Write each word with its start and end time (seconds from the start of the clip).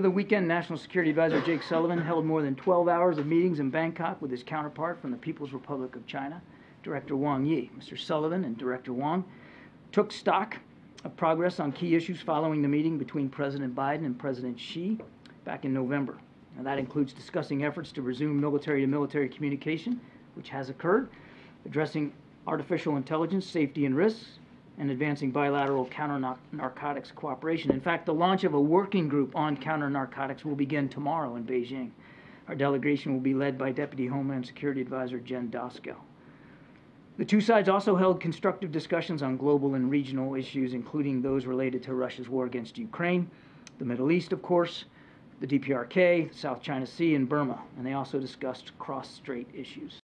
Over 0.00 0.08
the 0.08 0.14
weekend, 0.14 0.48
National 0.48 0.78
Security 0.78 1.10
Advisor 1.10 1.42
Jake 1.42 1.62
Sullivan 1.62 1.98
held 1.98 2.24
more 2.24 2.40
than 2.40 2.54
12 2.54 2.88
hours 2.88 3.18
of 3.18 3.26
meetings 3.26 3.60
in 3.60 3.68
Bangkok 3.68 4.22
with 4.22 4.30
his 4.30 4.42
counterpart 4.42 4.98
from 4.98 5.10
the 5.10 5.18
People's 5.18 5.52
Republic 5.52 5.94
of 5.94 6.06
China, 6.06 6.40
Director 6.82 7.16
Wang 7.16 7.44
Yi. 7.44 7.70
Mr. 7.78 7.98
Sullivan 7.98 8.44
and 8.44 8.56
Director 8.56 8.94
Wang 8.94 9.22
took 9.92 10.10
stock 10.10 10.56
of 11.04 11.14
progress 11.18 11.60
on 11.60 11.70
key 11.70 11.94
issues 11.94 12.22
following 12.22 12.62
the 12.62 12.68
meeting 12.68 12.96
between 12.96 13.28
President 13.28 13.74
Biden 13.74 14.06
and 14.06 14.18
President 14.18 14.58
Xi 14.58 14.96
back 15.44 15.66
in 15.66 15.74
November. 15.74 16.16
And 16.56 16.64
that 16.64 16.78
includes 16.78 17.12
discussing 17.12 17.66
efforts 17.66 17.92
to 17.92 18.00
resume 18.00 18.40
military 18.40 18.80
to 18.80 18.86
military 18.86 19.28
communication, 19.28 20.00
which 20.34 20.48
has 20.48 20.70
occurred, 20.70 21.10
addressing 21.66 22.10
artificial 22.46 22.96
intelligence, 22.96 23.44
safety 23.44 23.84
and 23.84 23.94
risks, 23.94 24.38
and 24.80 24.90
advancing 24.90 25.30
bilateral 25.30 25.84
counter 25.86 26.36
narcotics 26.52 27.12
cooperation. 27.14 27.70
In 27.70 27.82
fact, 27.82 28.06
the 28.06 28.14
launch 28.14 28.44
of 28.44 28.54
a 28.54 28.60
working 28.60 29.08
group 29.08 29.36
on 29.36 29.54
counter 29.58 29.90
narcotics 29.90 30.42
will 30.42 30.56
begin 30.56 30.88
tomorrow 30.88 31.36
in 31.36 31.44
Beijing. 31.44 31.90
Our 32.48 32.54
delegation 32.54 33.12
will 33.12 33.20
be 33.20 33.34
led 33.34 33.58
by 33.58 33.72
Deputy 33.72 34.06
Homeland 34.06 34.46
Security 34.46 34.80
Advisor 34.80 35.20
Jen 35.20 35.50
Daskal. 35.50 35.96
The 37.18 37.26
two 37.26 37.42
sides 37.42 37.68
also 37.68 37.94
held 37.94 38.22
constructive 38.22 38.72
discussions 38.72 39.22
on 39.22 39.36
global 39.36 39.74
and 39.74 39.90
regional 39.90 40.34
issues, 40.34 40.72
including 40.72 41.20
those 41.20 41.44
related 41.44 41.82
to 41.82 41.94
Russia's 41.94 42.30
war 42.30 42.46
against 42.46 42.78
Ukraine, 42.78 43.30
the 43.78 43.84
Middle 43.84 44.10
East, 44.10 44.32
of 44.32 44.40
course, 44.40 44.86
the 45.40 45.46
DPRK, 45.46 46.34
South 46.34 46.62
China 46.62 46.86
Sea, 46.86 47.14
and 47.14 47.28
Burma, 47.28 47.60
and 47.76 47.86
they 47.86 47.92
also 47.92 48.18
discussed 48.18 48.72
cross-strait 48.78 49.48
issues. 49.54 49.99